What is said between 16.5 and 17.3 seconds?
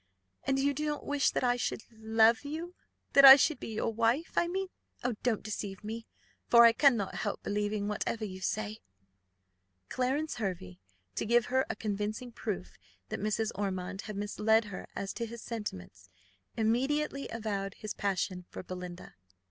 immediately